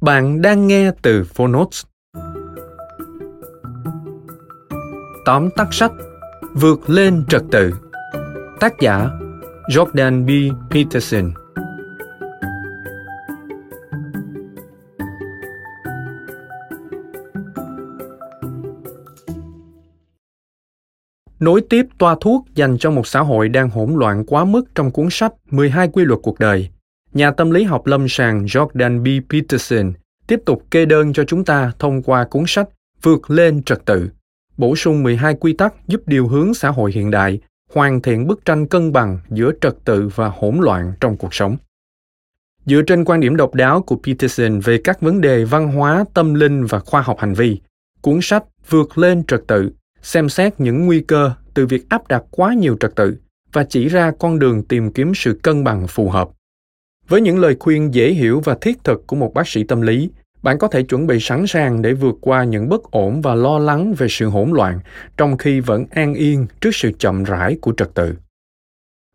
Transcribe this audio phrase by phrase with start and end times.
[0.00, 1.84] Bạn đang nghe từ Phonotes.
[5.24, 5.92] Tóm tắt sách,
[6.54, 7.74] Vượt lên trật tự
[8.60, 9.10] Tác giả,
[9.68, 10.30] Jordan B.
[10.70, 11.32] Peterson
[21.40, 24.90] Nối tiếp toa thuốc dành cho một xã hội đang hỗn loạn quá mức trong
[24.90, 26.70] cuốn sách 12 quy luật cuộc đời
[27.12, 29.30] nhà tâm lý học lâm sàng Jordan B.
[29.32, 29.92] Peterson
[30.26, 32.68] tiếp tục kê đơn cho chúng ta thông qua cuốn sách
[33.02, 34.10] Vượt lên trật tự,
[34.56, 37.40] bổ sung 12 quy tắc giúp điều hướng xã hội hiện đại,
[37.72, 41.56] hoàn thiện bức tranh cân bằng giữa trật tự và hỗn loạn trong cuộc sống.
[42.66, 46.34] Dựa trên quan điểm độc đáo của Peterson về các vấn đề văn hóa, tâm
[46.34, 47.60] linh và khoa học hành vi,
[48.00, 49.70] cuốn sách Vượt lên trật tự
[50.02, 53.16] xem xét những nguy cơ từ việc áp đặt quá nhiều trật tự
[53.52, 56.30] và chỉ ra con đường tìm kiếm sự cân bằng phù hợp.
[57.10, 60.10] Với những lời khuyên dễ hiểu và thiết thực của một bác sĩ tâm lý,
[60.42, 63.58] bạn có thể chuẩn bị sẵn sàng để vượt qua những bất ổn và lo
[63.58, 64.80] lắng về sự hỗn loạn,
[65.16, 68.14] trong khi vẫn an yên trước sự chậm rãi của trật tự.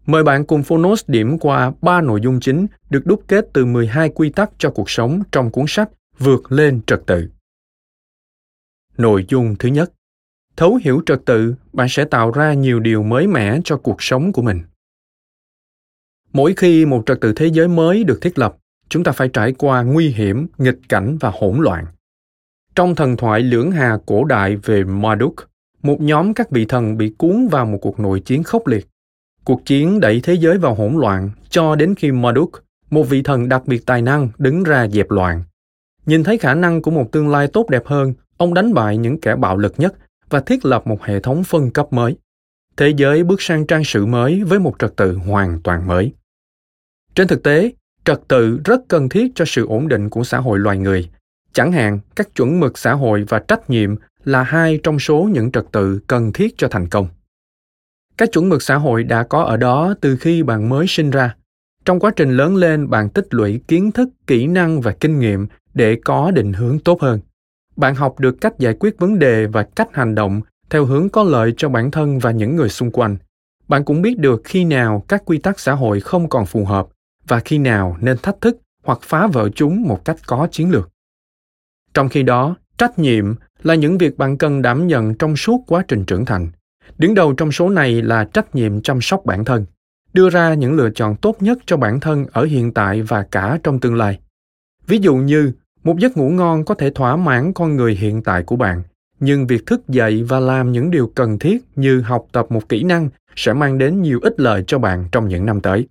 [0.06, 4.10] Mời bạn cùng Phonos điểm qua ba nội dung chính được đúc kết từ 12
[4.10, 5.90] quy tắc cho cuộc sống trong cuốn sách
[6.20, 7.30] Vượt lên trật tự.
[8.98, 9.92] Nội dung thứ nhất,
[10.58, 14.32] thấu hiểu trật tự, bạn sẽ tạo ra nhiều điều mới mẻ cho cuộc sống
[14.32, 14.62] của mình.
[16.36, 18.56] Mỗi khi một trật tự thế giới mới được thiết lập,
[18.90, 21.86] chúng ta phải trải qua nguy hiểm, nghịch cảnh và hỗn loạn.
[22.76, 25.36] Trong thần thoại lưỡng hà cổ đại về Marduk,
[25.84, 28.88] một nhóm các vị thần bị cuốn vào một cuộc nội chiến khốc liệt.
[29.44, 32.52] Cuộc chiến đẩy thế giới vào hỗn loạn cho đến khi Marduk,
[32.90, 35.44] một vị thần đặc biệt tài năng, đứng ra dẹp loạn.
[36.06, 39.20] Nhìn thấy khả năng của một tương lai tốt đẹp hơn, ông đánh bại những
[39.20, 39.96] kẻ bạo lực nhất
[40.30, 42.18] và thiết lập một hệ thống phân cấp mới.
[42.78, 46.14] Thế giới bước sang trang sử mới với một trật tự hoàn toàn mới.
[47.16, 47.72] Trên thực tế,
[48.06, 51.10] trật tự rất cần thiết cho sự ổn định của xã hội loài người.
[51.54, 55.52] Chẳng hạn, các chuẩn mực xã hội và trách nhiệm là hai trong số những
[55.52, 57.08] trật tự cần thiết cho thành công.
[58.18, 61.36] Các chuẩn mực xã hội đã có ở đó từ khi bạn mới sinh ra.
[61.86, 65.48] Trong quá trình lớn lên, bạn tích lũy kiến thức, kỹ năng và kinh nghiệm
[65.74, 67.20] để có định hướng tốt hơn.
[67.76, 71.24] Bạn học được cách giải quyết vấn đề và cách hành động theo hướng có
[71.24, 73.18] lợi cho bản thân và những người xung quanh.
[73.68, 76.88] Bạn cũng biết được khi nào các quy tắc xã hội không còn phù hợp
[77.28, 80.90] và khi nào nên thách thức hoặc phá vỡ chúng một cách có chiến lược.
[81.94, 85.84] Trong khi đó, trách nhiệm là những việc bạn cần đảm nhận trong suốt quá
[85.88, 86.48] trình trưởng thành.
[86.98, 89.66] Đứng đầu trong số này là trách nhiệm chăm sóc bản thân,
[90.14, 93.60] đưa ra những lựa chọn tốt nhất cho bản thân ở hiện tại và cả
[93.64, 94.20] trong tương lai.
[94.88, 95.52] Ví dụ như,
[95.84, 98.84] một giấc ngủ ngon có thể thỏa mãn con người hiện tại của bạn,
[99.20, 102.84] nhưng việc thức dậy và làm những điều cần thiết như học tập một kỹ
[102.84, 105.88] năng sẽ mang đến nhiều ích lợi cho bạn trong những năm tới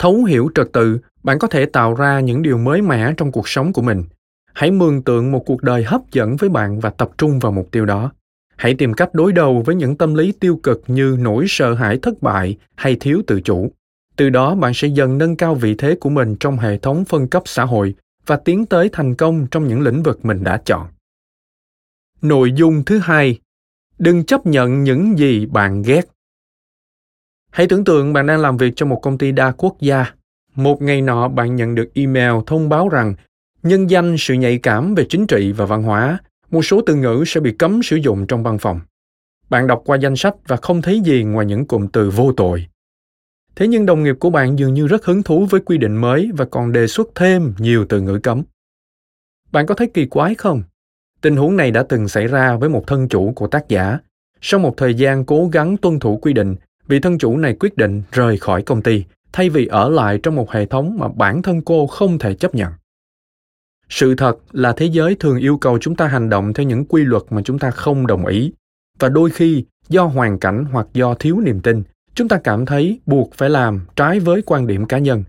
[0.00, 3.48] thấu hiểu trật tự, bạn có thể tạo ra những điều mới mẻ trong cuộc
[3.48, 4.04] sống của mình.
[4.52, 7.68] Hãy mường tượng một cuộc đời hấp dẫn với bạn và tập trung vào mục
[7.70, 8.12] tiêu đó.
[8.56, 11.98] Hãy tìm cách đối đầu với những tâm lý tiêu cực như nỗi sợ hãi
[12.02, 13.72] thất bại hay thiếu tự chủ.
[14.16, 17.28] Từ đó, bạn sẽ dần nâng cao vị thế của mình trong hệ thống phân
[17.28, 17.94] cấp xã hội
[18.26, 20.86] và tiến tới thành công trong những lĩnh vực mình đã chọn.
[22.22, 23.38] Nội dung thứ hai,
[23.98, 26.02] đừng chấp nhận những gì bạn ghét.
[27.50, 30.06] Hãy tưởng tượng bạn đang làm việc cho một công ty đa quốc gia.
[30.54, 33.14] Một ngày nọ bạn nhận được email thông báo rằng
[33.62, 36.18] nhân danh sự nhạy cảm về chính trị và văn hóa,
[36.50, 38.80] một số từ ngữ sẽ bị cấm sử dụng trong văn phòng.
[39.50, 42.66] Bạn đọc qua danh sách và không thấy gì ngoài những cụm từ vô tội.
[43.56, 46.30] Thế nhưng đồng nghiệp của bạn dường như rất hứng thú với quy định mới
[46.36, 48.42] và còn đề xuất thêm nhiều từ ngữ cấm.
[49.52, 50.62] Bạn có thấy kỳ quái không?
[51.20, 53.98] Tình huống này đã từng xảy ra với một thân chủ của tác giả.
[54.40, 56.56] Sau một thời gian cố gắng tuân thủ quy định,
[56.90, 60.36] vị thân chủ này quyết định rời khỏi công ty, thay vì ở lại trong
[60.36, 62.72] một hệ thống mà bản thân cô không thể chấp nhận.
[63.88, 67.04] Sự thật là thế giới thường yêu cầu chúng ta hành động theo những quy
[67.04, 68.52] luật mà chúng ta không đồng ý.
[68.98, 71.82] Và đôi khi, do hoàn cảnh hoặc do thiếu niềm tin,
[72.14, 75.24] chúng ta cảm thấy buộc phải làm trái với quan điểm cá nhân.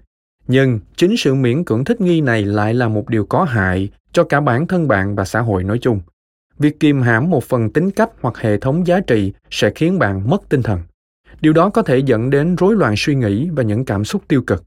[0.47, 4.23] Nhưng chính sự miễn cưỡng thích nghi này lại là một điều có hại cho
[4.23, 6.01] cả bản thân bạn và xã hội nói chung.
[6.59, 10.29] Việc kìm hãm một phần tính cách hoặc hệ thống giá trị sẽ khiến bạn
[10.29, 10.79] mất tinh thần
[11.41, 14.41] điều đó có thể dẫn đến rối loạn suy nghĩ và những cảm xúc tiêu
[14.41, 14.63] cực.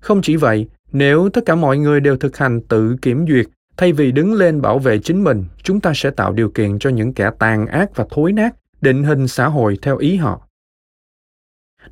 [0.00, 3.46] Không chỉ vậy, nếu tất cả mọi người đều thực hành tự kiểm duyệt,
[3.76, 6.90] thay vì đứng lên bảo vệ chính mình, chúng ta sẽ tạo điều kiện cho
[6.90, 10.40] những kẻ tàn ác và thối nát định hình xã hội theo ý họ.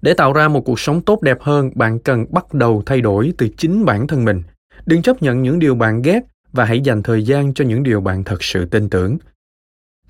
[0.03, 3.33] Để tạo ra một cuộc sống tốt đẹp hơn, bạn cần bắt đầu thay đổi
[3.39, 4.43] từ chính bản thân mình.
[4.87, 6.21] Đừng chấp nhận những điều bạn ghét
[6.53, 9.19] và hãy dành thời gian cho những điều bạn thật sự tin tưởng.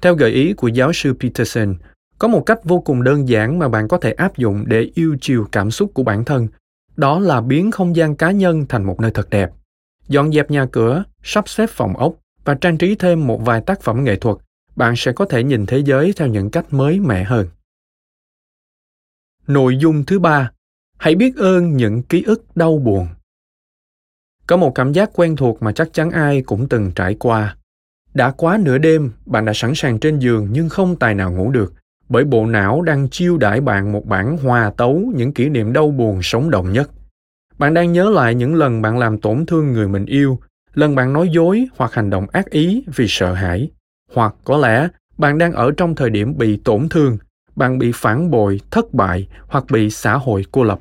[0.00, 1.74] Theo gợi ý của giáo sư peterson
[2.18, 5.16] có một cách vô cùng đơn giản mà bạn có thể áp dụng để yêu
[5.20, 6.48] chiều cảm xúc của bản thân.
[6.96, 9.50] Đó là biến không gian cá nhân thành một nơi thật đẹp.
[10.08, 12.14] Dọn dẹp nhà cửa, sắp xếp phòng ốc
[12.44, 14.36] và trang trí thêm một vài tác phẩm nghệ thuật,
[14.76, 17.48] bạn sẽ có thể nhìn thế giới theo những cách mới mẻ hơn.
[19.46, 20.50] Nội dung thứ ba,
[20.98, 23.08] hãy biết ơn những ký ức đau buồn.
[24.46, 27.56] Có một cảm giác quen thuộc mà chắc chắn ai cũng từng trải qua.
[28.14, 31.50] Đã quá nửa đêm, bạn đã sẵn sàng trên giường nhưng không tài nào ngủ
[31.50, 31.72] được
[32.08, 35.90] bởi bộ não đang chiêu đãi bạn một bản hòa tấu những kỷ niệm đau
[35.90, 36.90] buồn sống động nhất.
[37.58, 40.38] Bạn đang nhớ lại những lần bạn làm tổn thương người mình yêu,
[40.74, 43.70] lần bạn nói dối hoặc hành động ác ý vì sợ hãi.
[44.12, 47.18] Hoặc có lẽ, bạn đang ở trong thời điểm bị tổn thương,
[47.56, 50.80] bạn bị phản bội, thất bại hoặc bị xã hội cô lập.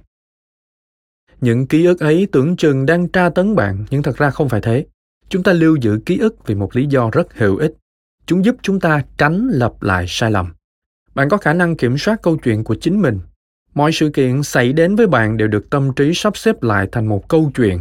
[1.42, 4.62] Những ký ức ấy tưởng chừng đang tra tấn bạn, nhưng thật ra không phải
[4.62, 4.86] thế.
[5.30, 7.74] Chúng ta lưu giữ ký ức vì một lý do rất hữu ích.
[8.26, 10.54] Chúng giúp chúng ta tránh lặp lại sai lầm
[11.16, 13.20] bạn có khả năng kiểm soát câu chuyện của chính mình.
[13.74, 17.08] Mọi sự kiện xảy đến với bạn đều được tâm trí sắp xếp lại thành
[17.08, 17.80] một câu chuyện.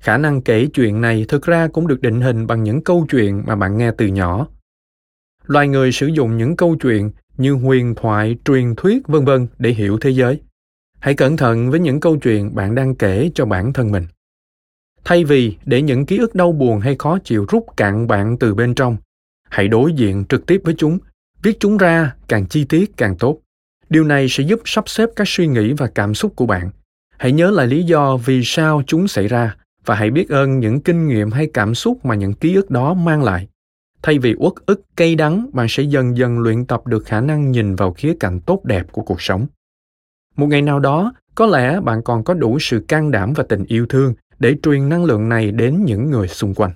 [0.00, 3.42] Khả năng kể chuyện này thực ra cũng được định hình bằng những câu chuyện
[3.46, 4.46] mà bạn nghe từ nhỏ.
[5.46, 9.70] Loài người sử dụng những câu chuyện như huyền thoại, truyền thuyết, vân vân để
[9.70, 10.40] hiểu thế giới.
[10.98, 14.06] Hãy cẩn thận với những câu chuyện bạn đang kể cho bản thân mình.
[15.04, 18.54] Thay vì để những ký ức đau buồn hay khó chịu rút cạn bạn từ
[18.54, 18.96] bên trong,
[19.48, 20.98] hãy đối diện trực tiếp với chúng
[21.46, 23.38] viết chúng ra, càng chi tiết càng tốt.
[23.88, 26.70] Điều này sẽ giúp sắp xếp các suy nghĩ và cảm xúc của bạn.
[27.18, 30.80] Hãy nhớ lại lý do vì sao chúng xảy ra, và hãy biết ơn những
[30.80, 33.48] kinh nghiệm hay cảm xúc mà những ký ức đó mang lại.
[34.02, 37.50] Thay vì uất ức, cay đắng, bạn sẽ dần dần luyện tập được khả năng
[37.50, 39.46] nhìn vào khía cạnh tốt đẹp của cuộc sống.
[40.36, 43.64] Một ngày nào đó, có lẽ bạn còn có đủ sự can đảm và tình
[43.64, 46.72] yêu thương để truyền năng lượng này đến những người xung quanh.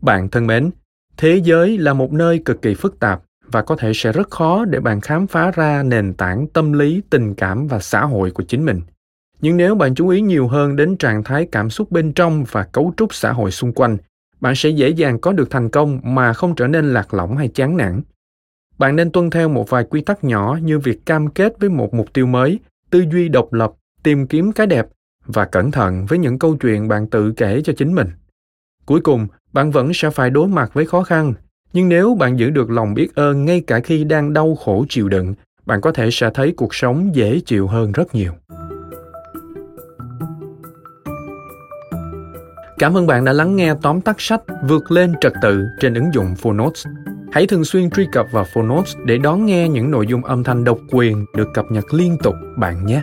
[0.00, 0.70] Bạn thân mến
[1.18, 4.64] thế giới là một nơi cực kỳ phức tạp và có thể sẽ rất khó
[4.64, 8.42] để bạn khám phá ra nền tảng tâm lý, tình cảm và xã hội của
[8.42, 8.80] chính mình.
[9.40, 12.62] Nhưng nếu bạn chú ý nhiều hơn đến trạng thái cảm xúc bên trong và
[12.62, 13.96] cấu trúc xã hội xung quanh,
[14.40, 17.48] bạn sẽ dễ dàng có được thành công mà không trở nên lạc lõng hay
[17.48, 18.02] chán nản.
[18.78, 21.94] Bạn nên tuân theo một vài quy tắc nhỏ như việc cam kết với một
[21.94, 22.58] mục tiêu mới,
[22.90, 23.72] tư duy độc lập,
[24.02, 24.86] tìm kiếm cái đẹp
[25.26, 28.08] và cẩn thận với những câu chuyện bạn tự kể cho chính mình
[28.88, 31.34] cuối cùng, bạn vẫn sẽ phải đối mặt với khó khăn
[31.72, 35.08] nhưng nếu bạn giữ được lòng biết ơn ngay cả khi đang đau khổ chịu
[35.08, 35.34] đựng,
[35.66, 38.32] bạn có thể sẽ thấy cuộc sống dễ chịu hơn rất nhiều
[42.78, 46.14] Cảm ơn bạn đã lắng nghe tóm tắt sách Vượt lên trật tự trên ứng
[46.14, 46.86] dụng Phonotes.
[47.32, 50.64] Hãy thường xuyên truy cập vào Phonotes để đón nghe những nội dung âm thanh
[50.64, 53.02] độc quyền được cập nhật liên tục bạn nhé.